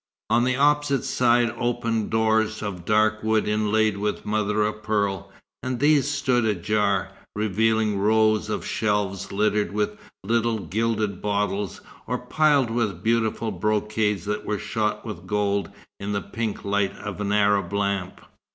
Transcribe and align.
On 0.31 0.45
the 0.45 0.55
opposite 0.55 1.03
side 1.05 1.53
opened 1.59 2.09
doors 2.09 2.63
of 2.63 2.85
dark 2.85 3.21
wood 3.21 3.47
inlaid 3.47 3.97
with 3.97 4.25
mother 4.25 4.63
o' 4.63 4.73
pearl; 4.73 5.31
and 5.61 5.79
these 5.79 6.09
stood 6.09 6.43
ajar, 6.43 7.11
revealing 7.35 7.99
rows 7.99 8.49
of 8.49 8.65
shelves 8.65 9.31
littered 9.31 9.71
with 9.71 9.95
little 10.23 10.57
gilded 10.57 11.21
bottles, 11.21 11.81
or 12.07 12.17
piled 12.17 12.71
with 12.71 13.03
beautiful 13.03 13.51
brocades 13.51 14.25
that 14.25 14.43
were 14.43 14.57
shot 14.57 15.05
with 15.05 15.27
gold 15.27 15.69
in 15.99 16.13
the 16.13 16.21
pink 16.23 16.65
light 16.65 16.95
of 16.97 17.21
an 17.21 17.31
Arab 17.31 17.71
lamp. 17.71 18.21